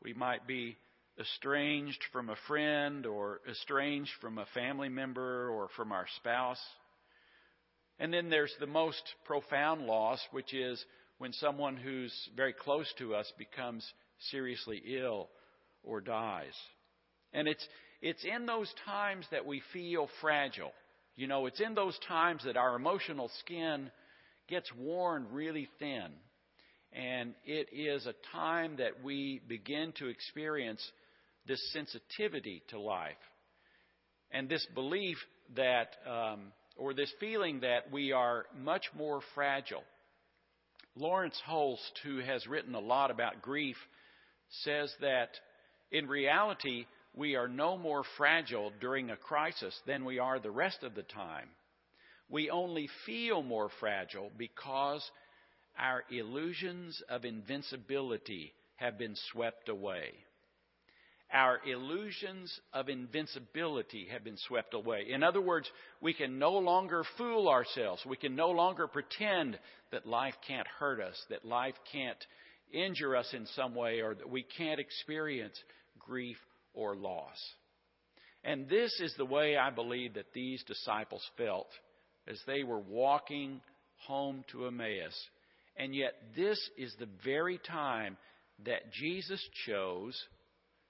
[0.01, 0.77] We might be
[1.19, 6.61] estranged from a friend or estranged from a family member or from our spouse.
[7.99, 10.83] And then there's the most profound loss, which is
[11.17, 13.85] when someone who's very close to us becomes
[14.31, 15.27] seriously ill
[15.83, 16.53] or dies.
[17.33, 17.67] And it's,
[18.01, 20.71] it's in those times that we feel fragile.
[21.17, 23.91] You know, it's in those times that our emotional skin
[24.47, 26.07] gets worn really thin.
[26.93, 30.81] And it is a time that we begin to experience
[31.47, 33.15] this sensitivity to life
[34.31, 35.17] and this belief
[35.55, 39.83] that, um, or this feeling that we are much more fragile.
[40.95, 43.77] Lawrence Holst, who has written a lot about grief,
[44.63, 45.29] says that
[45.91, 46.85] in reality,
[47.15, 51.03] we are no more fragile during a crisis than we are the rest of the
[51.03, 51.47] time.
[52.29, 55.03] We only feel more fragile because
[55.79, 60.13] our illusions of invincibility have been swept away.
[61.31, 65.05] Our illusions of invincibility have been swept away.
[65.09, 65.69] In other words,
[66.01, 68.03] we can no longer fool ourselves.
[68.05, 69.59] We can no longer pretend
[69.91, 72.17] that life can't hurt us, that life can't
[72.73, 75.57] injure us in some way, or that we can't experience
[75.99, 76.37] grief
[76.73, 77.37] or loss.
[78.43, 81.67] And this is the way I believe that these disciples felt
[82.27, 83.61] as they were walking
[84.07, 85.15] home to Emmaus.
[85.77, 88.17] And yet, this is the very time
[88.65, 90.21] that Jesus chose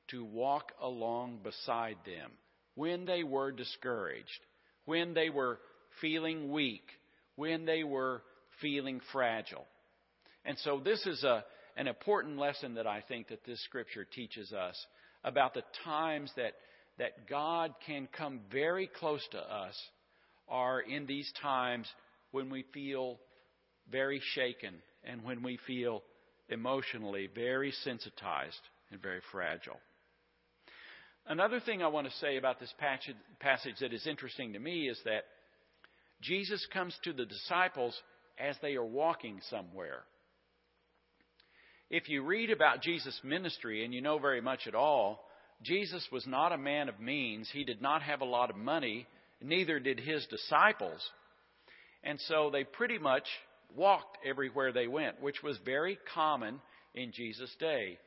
[0.10, 2.32] to walk along beside them
[2.76, 4.40] when they were discouraged,
[4.86, 5.60] when they were
[6.02, 6.88] feeling weak,
[7.36, 8.24] when they were
[8.62, 9.66] feeling fragile.
[10.46, 11.44] And so, this is a,
[11.78, 14.76] an important lesson that I think that this scripture teaches us
[15.24, 16.54] about the times that,
[16.98, 19.76] that God can come very close to us
[20.48, 21.88] are in these times
[22.32, 23.20] when we feel
[23.92, 26.04] very shaken and when we feel
[26.50, 28.60] emotionally very sensitized
[28.92, 29.80] and very fragile.
[31.28, 35.00] Another thing I want to say about this passage that is interesting to me is
[35.06, 35.26] that
[36.22, 37.96] Jesus comes to the disciples
[38.40, 40.00] as they are walking somewhere.
[41.90, 45.24] If you read about Jesus' ministry and you know very much at all,
[45.62, 47.50] Jesus was not a man of means.
[47.52, 49.08] He did not have a lot of money,
[49.42, 51.02] neither did his disciples.
[52.04, 53.26] And so they pretty much
[53.76, 56.60] walked everywhere they went, which was very common
[56.94, 57.98] in Jesus' day.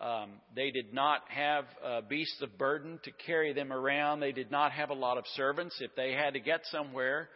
[0.00, 4.20] Um, they did not have uh, beasts of burden to carry them around.
[4.20, 5.76] They did not have a lot of servants.
[5.80, 7.28] If they had to get somewhere,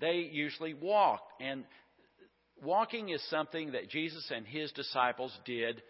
[0.00, 1.30] they usually walked.
[1.42, 1.64] And
[2.62, 5.82] walking is something that Jesus and his disciples did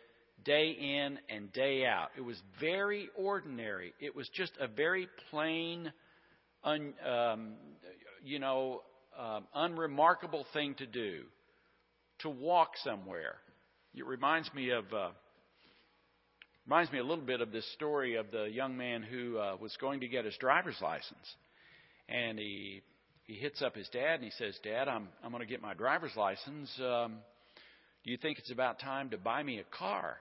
[0.45, 2.09] day in and day out.
[2.17, 3.93] It was very ordinary.
[4.01, 5.93] It was just a very plain,
[6.65, 7.53] un, um,
[8.25, 8.83] you know,
[9.19, 11.23] um, unremarkable thing to do.
[12.21, 13.37] To walk somewhere.
[13.95, 15.11] It reminds me of uh,
[16.67, 19.77] reminds me a little bit of this story of the young man who uh, was
[19.81, 21.35] going to get his driver's license,
[22.09, 22.83] and he
[23.25, 25.75] he hits up his dad and he says, "Dad, I'm I'm going to get my
[25.75, 26.71] driver's license.
[26.81, 27.19] Um,
[28.05, 30.19] do you think it's about time to buy me a car?"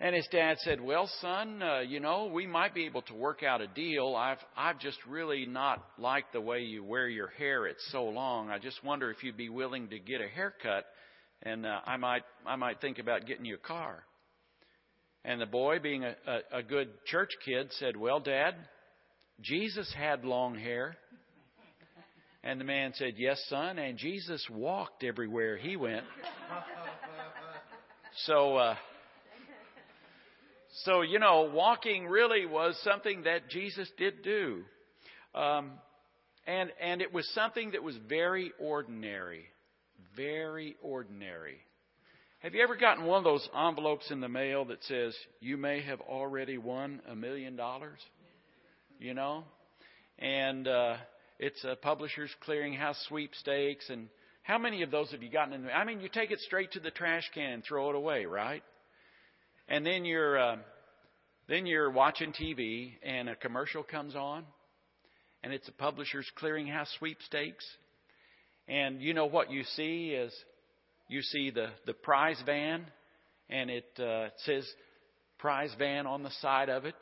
[0.00, 3.42] And his dad said, "Well, son, uh, you know, we might be able to work
[3.42, 4.16] out a deal.
[4.16, 7.66] I've I've just really not liked the way you wear your hair.
[7.66, 8.50] It's so long.
[8.50, 10.84] I just wonder if you'd be willing to get a haircut,
[11.42, 14.02] and uh, I might I might think about getting you a car."
[15.24, 18.56] And the boy, being a, a, a good church kid, said, "Well, Dad,
[19.40, 20.96] Jesus had long hair."
[22.46, 26.04] And the man said, Yes, son, and Jesus walked everywhere he went.
[28.26, 28.76] So, uh,
[30.82, 34.62] so you know, walking really was something that Jesus did do,
[35.34, 35.72] um,
[36.46, 39.44] and and it was something that was very ordinary,
[40.16, 41.58] very ordinary.
[42.40, 45.80] Have you ever gotten one of those envelopes in the mail that says you may
[45.82, 48.00] have already won a million dollars?
[48.98, 49.44] You know,
[50.18, 50.96] and uh,
[51.38, 53.88] it's a Publishers Clearinghouse sweepstakes.
[53.90, 54.08] And
[54.42, 55.64] how many of those have you gotten in?
[55.64, 58.24] the I mean, you take it straight to the trash can and throw it away,
[58.24, 58.62] right?
[59.68, 60.56] And then you're uh,
[61.48, 64.44] then you're watching TV and a commercial comes on,
[65.42, 67.64] and it's a Publishers Clearinghouse sweepstakes.
[68.68, 70.32] And you know what you see is
[71.08, 72.84] you see the the prize van,
[73.48, 74.66] and it uh, says
[75.38, 76.96] prize van on the side of it,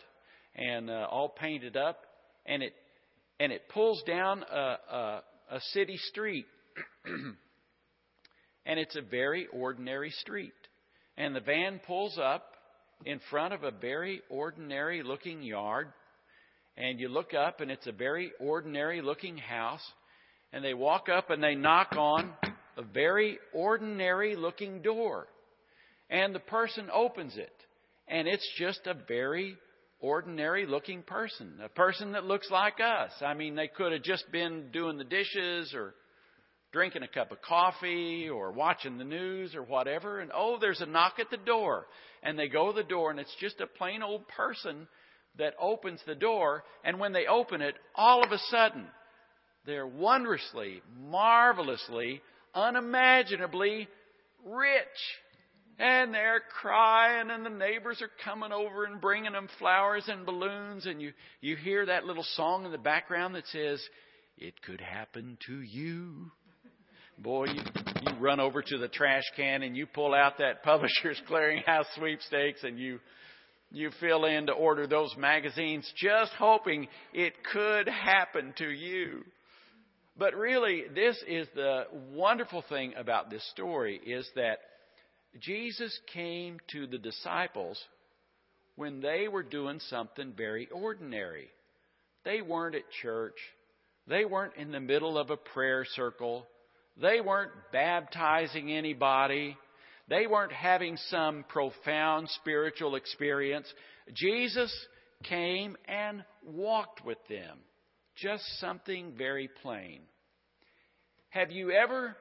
[0.54, 1.98] and uh, all painted up,
[2.46, 2.74] and it
[3.40, 6.46] and it pulls down a, a, a city street.
[8.66, 10.52] and it's a very ordinary street.
[11.16, 12.51] And the van pulls up
[13.05, 15.88] in front of a very ordinary looking yard.
[16.76, 19.82] And you look up, and it's a very ordinary looking house.
[20.53, 22.32] And they walk up and they knock on
[22.76, 25.26] a very ordinary looking door.
[26.11, 27.53] And the person opens it.
[28.09, 29.57] And it's just a very
[30.00, 33.12] ordinary looking person, a person that looks like us.
[33.24, 35.94] I mean, they could have just been doing the dishes or
[36.72, 40.20] drinking a cup of coffee or watching the news or whatever.
[40.20, 41.86] And oh, there's a knock at the door.
[42.22, 44.88] And they go to the door, and it's just a plain old person
[45.38, 46.64] that opens the door.
[46.84, 48.86] And when they open it, all of a sudden,
[49.66, 52.22] they're wondrously, marvelously,
[52.54, 53.88] unimaginably
[54.44, 54.86] rich.
[55.78, 60.86] And they're crying, and the neighbors are coming over and bringing them flowers and balloons.
[60.86, 63.82] And you, you hear that little song in the background that says,
[64.36, 66.30] It could happen to you.
[67.22, 67.62] Boy, you,
[68.02, 72.64] you run over to the trash can and you pull out that Publishers Clearinghouse sweepstakes
[72.64, 72.98] and you,
[73.70, 79.22] you fill in to order those magazines just hoping it could happen to you.
[80.18, 84.58] But really, this is the wonderful thing about this story is that
[85.40, 87.80] Jesus came to the disciples
[88.74, 91.50] when they were doing something very ordinary.
[92.24, 93.36] They weren't at church.
[94.08, 96.46] They weren't in the middle of a prayer circle.
[97.01, 99.57] They weren't baptizing anybody.
[100.09, 103.72] They weren't having some profound spiritual experience.
[104.14, 104.72] Jesus
[105.24, 107.59] came and walked with them.
[108.16, 110.01] Just something very plain.
[111.30, 112.14] Have you ever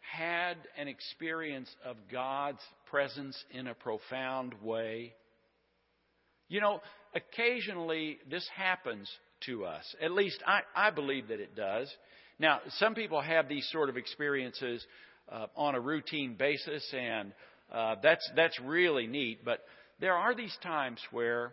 [0.00, 5.12] had an experience of God's presence in a profound way?
[6.48, 6.80] You know,
[7.14, 9.10] occasionally this happens
[9.44, 9.84] to us.
[10.00, 11.92] At least I, I believe that it does.
[12.38, 14.84] Now, some people have these sort of experiences
[15.30, 17.32] uh, on a routine basis, and
[17.72, 19.44] uh, that's that's really neat.
[19.44, 19.60] But
[20.00, 21.52] there are these times where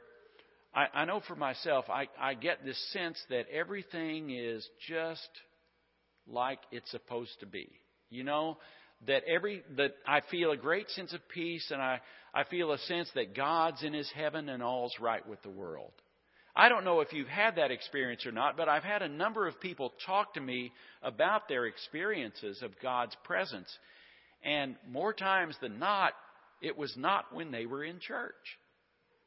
[0.76, 5.30] I, I know for myself, I, I get this sense that everything is just
[6.28, 7.70] like it's supposed to be.
[8.10, 8.58] You know,
[9.08, 12.00] that every that I feel a great sense of peace and I,
[12.34, 15.94] I feel a sense that God's in his heaven and all's right with the world.
[16.56, 19.48] I don't know if you've had that experience or not, but I've had a number
[19.48, 23.68] of people talk to me about their experiences of God's presence.
[24.44, 26.14] And more times than not,
[26.62, 28.36] it was not when they were in church.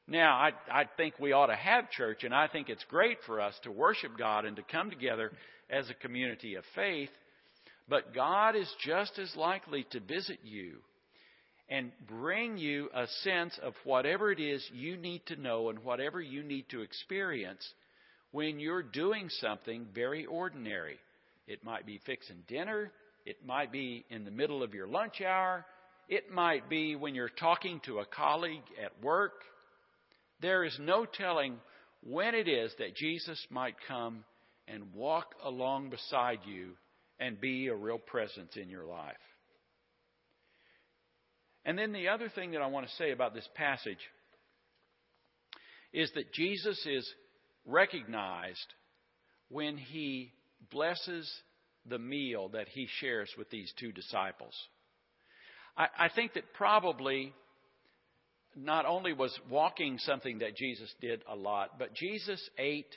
[0.07, 3.41] Now, I, I think we ought to have church, and I think it's great for
[3.41, 5.33] us to worship God and to come together
[5.69, 7.11] as a community of faith.
[7.89, 10.79] But God is just as likely to visit you
[11.69, 16.21] and bring you a sense of whatever it is you need to know and whatever
[16.21, 17.67] you need to experience
[18.31, 20.97] when you're doing something very ordinary.
[21.47, 22.93] It might be fixing dinner.
[23.25, 25.65] It might be in the middle of your lunch hour.
[26.09, 29.43] It might be when you're talking to a colleague at work.
[30.41, 31.57] There is no telling
[32.05, 34.25] when it is that Jesus might come
[34.69, 36.71] and walk along beside you
[37.19, 39.17] and be a real presence in your life.
[41.67, 43.99] And then the other thing that I want to say about this passage
[45.93, 47.07] is that Jesus is
[47.67, 48.73] recognized
[49.49, 50.33] when he
[50.71, 51.29] blesses
[51.85, 54.55] the meal that he shares with these two disciples.
[55.77, 57.35] I, I think that probably
[58.55, 62.95] not only was walking something that Jesus did a lot, but Jesus ate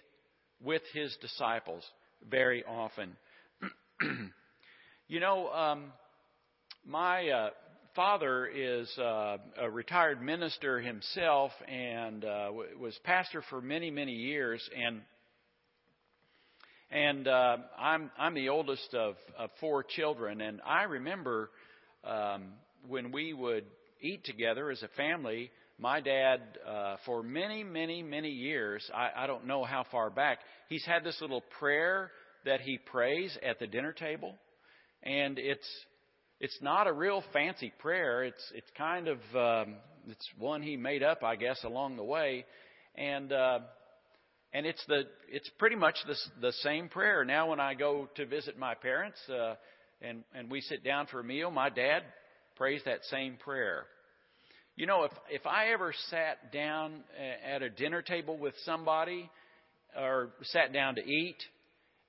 [0.62, 1.84] with his disciples
[2.30, 3.16] very often.
[5.08, 5.92] you know, um,
[6.86, 7.50] my uh,
[8.00, 14.14] father is uh, a retired minister himself and uh, w- was pastor for many, many
[14.14, 15.02] years, and
[16.90, 21.50] and uh, I'm I'm the oldest of, of four children, and I remember
[22.06, 22.54] um,
[22.88, 23.66] when we would
[24.00, 25.52] eat together as a family.
[25.78, 30.40] My dad, uh, for many, many, many years, I, I don't know how far back,
[30.70, 32.12] he's had this little prayer
[32.46, 34.36] that he prays at the dinner table,
[35.04, 35.68] and it's
[36.40, 38.24] it's not a real fancy prayer.
[38.24, 39.76] It's it's kind of um,
[40.08, 42.46] it's one he made up, I guess, along the way,
[42.96, 43.60] and uh,
[44.54, 47.26] and it's the it's pretty much the the same prayer.
[47.26, 49.56] Now, when I go to visit my parents, uh,
[50.02, 52.04] and and we sit down for a meal, my dad
[52.56, 53.86] prays that same prayer.
[54.78, 57.04] You know, if if I ever sat down
[57.46, 59.30] at a dinner table with somebody,
[59.98, 61.38] or sat down to eat,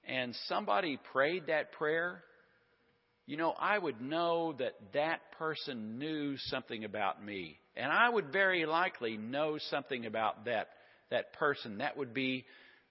[0.06, 2.22] and somebody prayed that prayer,
[3.30, 7.60] you know, I would know that that person knew something about me.
[7.76, 10.66] And I would very likely know something about that,
[11.12, 11.78] that person.
[11.78, 12.44] That would be,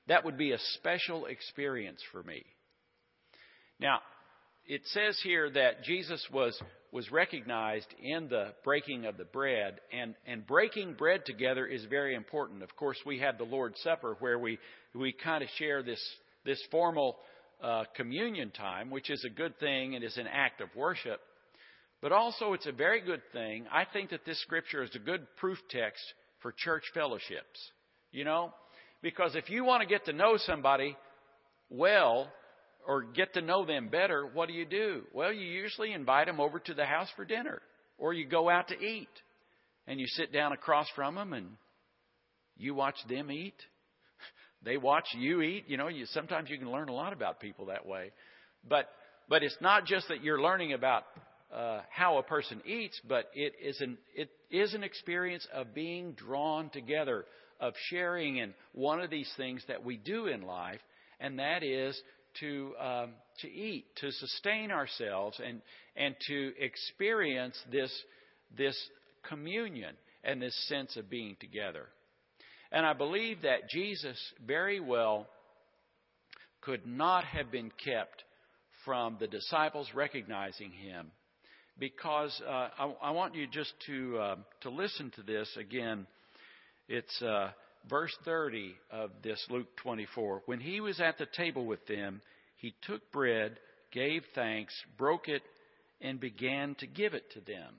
[0.07, 2.45] that would be a special experience for me.
[3.81, 3.99] Now,
[4.65, 6.57] it says here that Jesus was,
[6.93, 12.15] was recognized in the breaking of the bread, and, and breaking bread together is very
[12.15, 12.63] important.
[12.63, 14.57] Of course, we have the Lord's Supper where we,
[14.95, 16.01] we kind of share this,
[16.45, 17.17] this formal
[17.61, 21.19] uh, communion time, which is a good thing and is an act of worship.
[22.01, 23.65] But also, it's a very good thing.
[23.71, 26.01] I think that this scripture is a good proof text
[26.41, 27.71] for church fellowships.
[28.11, 28.53] You know?
[29.01, 30.95] Because if you want to get to know somebody
[31.69, 32.31] well,
[32.87, 35.03] or get to know them better, what do you do?
[35.13, 37.61] Well, you usually invite them over to the house for dinner,
[37.97, 39.09] or you go out to eat,
[39.85, 41.49] and you sit down across from them and
[42.57, 43.55] you watch them eat.
[44.63, 45.65] They watch you eat.
[45.67, 48.11] You know, you, sometimes you can learn a lot about people that way.
[48.67, 48.89] But
[49.29, 51.03] but it's not just that you're learning about
[51.53, 56.13] uh, how a person eats, but it is an it is an experience of being
[56.13, 57.25] drawn together,
[57.59, 60.79] of sharing in one of these things that we do in life,
[61.19, 61.99] and that is
[62.39, 65.61] to um, to eat, to sustain ourselves, and
[65.95, 67.91] and to experience this
[68.57, 68.77] this
[69.27, 71.87] communion and this sense of being together.
[72.71, 75.27] And I believe that Jesus very well
[76.61, 78.23] could not have been kept
[78.85, 81.11] from the disciples recognizing him
[81.79, 86.05] because uh, I, I, want you just to uh, to listen to this again.
[86.87, 87.51] It's uh,
[87.89, 90.43] verse 30 of this Luke 24.
[90.45, 92.21] When he was at the table with them,
[92.57, 93.57] he took bread,
[93.91, 95.43] gave thanks, broke it,
[96.01, 97.73] and began to give it to them.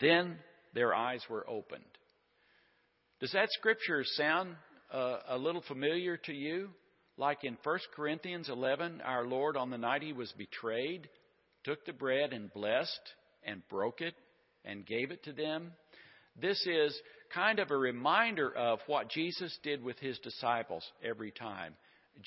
[0.00, 0.36] Then
[0.74, 1.84] their eyes were opened.
[3.22, 4.56] Does that scripture sound
[4.92, 6.70] uh, a little familiar to you?
[7.16, 11.08] Like in 1 Corinthians 11, our Lord, on the night he was betrayed,
[11.62, 13.00] took the bread and blessed
[13.44, 14.16] and broke it
[14.64, 15.70] and gave it to them.
[16.34, 17.00] This is
[17.32, 21.74] kind of a reminder of what Jesus did with his disciples every time.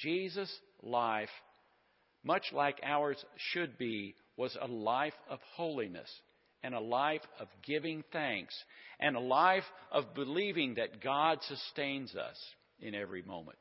[0.01, 1.27] Jesus' life,
[2.23, 3.21] much like ours
[3.51, 6.09] should be, was a life of holiness
[6.66, 8.55] and a life of giving thanks
[8.99, 12.38] and a life of believing that God sustains us
[12.80, 13.59] in every moment.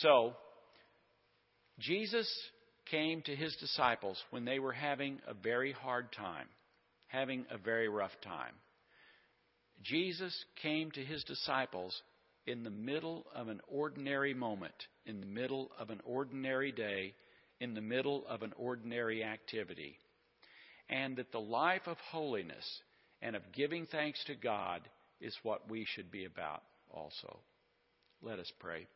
[0.00, 0.34] So,
[1.78, 2.28] Jesus
[2.90, 6.46] came to his disciples when they were having a very hard time,
[7.06, 8.52] having a very rough time.
[9.82, 11.98] Jesus came to his disciples
[12.46, 14.74] in the middle of an ordinary moment,
[15.06, 17.14] in the middle of an ordinary day,
[17.60, 19.96] in the middle of an ordinary activity
[20.92, 22.80] and that the life of holiness
[23.22, 24.82] and of giving thanks to God
[25.20, 27.38] is what we should be about also.
[28.20, 28.86] Let us pray.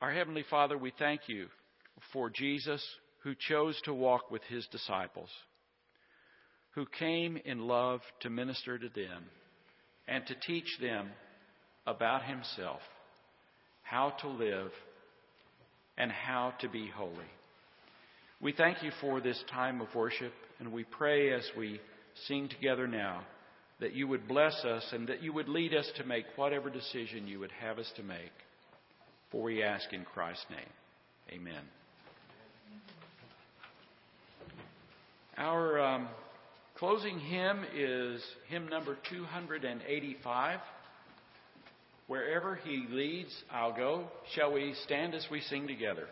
[0.00, 1.48] Our Heavenly Father, we thank you
[2.12, 2.82] for Jesus
[3.22, 5.30] who chose to walk with his disciples,
[6.74, 9.24] who came in love to minister to them
[10.08, 11.08] and to teach them
[11.86, 12.80] about himself,
[13.82, 14.70] how to live,
[15.98, 17.12] and how to be holy.
[18.40, 21.80] We thank you for this time of worship, and we pray as we
[22.26, 23.22] sing together now
[23.80, 27.26] that you would bless us and that you would lead us to make whatever decision
[27.26, 28.32] you would have us to make.
[29.30, 31.40] For we ask in Christ's name.
[31.40, 31.62] Amen.
[35.38, 36.08] Our um,
[36.76, 40.60] closing hymn is hymn number 285.
[42.06, 44.08] Wherever he leads, I'll go.
[44.34, 46.06] Shall we stand as we sing together?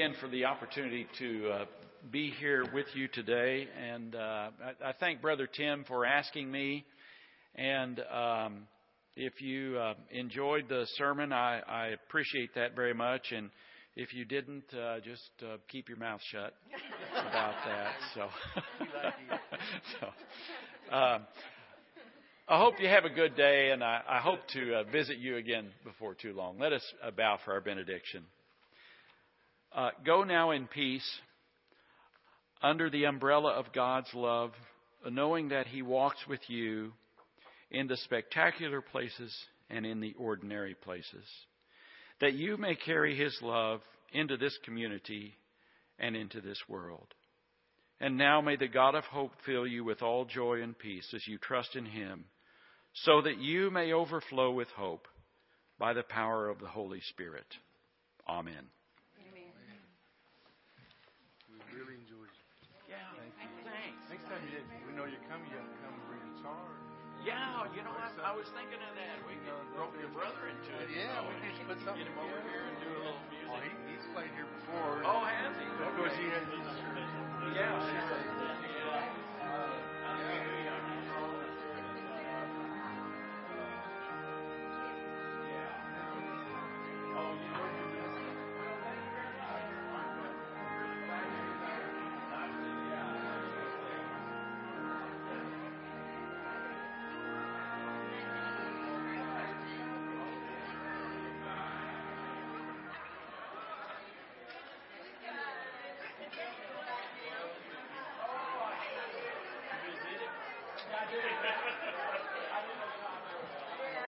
[0.00, 1.64] Again for the opportunity to uh,
[2.10, 3.68] be here with you today.
[3.78, 6.86] And uh, I, I, thank Brother Tim for asking me.
[7.54, 8.62] And um,
[9.14, 13.32] if you uh, enjoyed the sermon, I, I, appreciate that very much.
[13.32, 13.50] And
[13.94, 16.54] if you didn't, uh, just uh, keep your mouth shut
[17.12, 17.92] about that.
[18.14, 18.28] So,
[20.90, 21.26] so um,
[22.48, 25.36] I hope you have a good day, and I, I hope to uh, visit you
[25.36, 26.58] again before too long.
[26.58, 26.82] Let us
[27.18, 28.24] bow for our benediction.
[29.72, 31.08] Uh, go now in peace
[32.62, 34.52] under the umbrella of God's love,
[35.08, 36.92] knowing that He walks with you
[37.70, 39.34] in the spectacular places
[39.70, 41.24] and in the ordinary places,
[42.20, 43.80] that you may carry His love
[44.12, 45.34] into this community
[45.98, 47.06] and into this world.
[48.00, 51.26] And now may the God of hope fill you with all joy and peace as
[51.28, 52.24] you trust in Him,
[52.92, 55.06] so that you may overflow with hope
[55.78, 57.46] by the power of the Holy Spirit.
[58.28, 58.66] Amen.
[67.20, 69.20] Yeah, you know, I, I was thinking of that.
[69.28, 70.88] We could rope your brother into it.
[70.88, 73.52] Yeah, we could put something Get him over here and do a little music.
[73.52, 75.04] Oh, he, he's played here before.
[75.04, 75.68] Oh, has he?
[75.68, 76.44] Of course, he has.
[77.52, 78.39] Yeah, sure.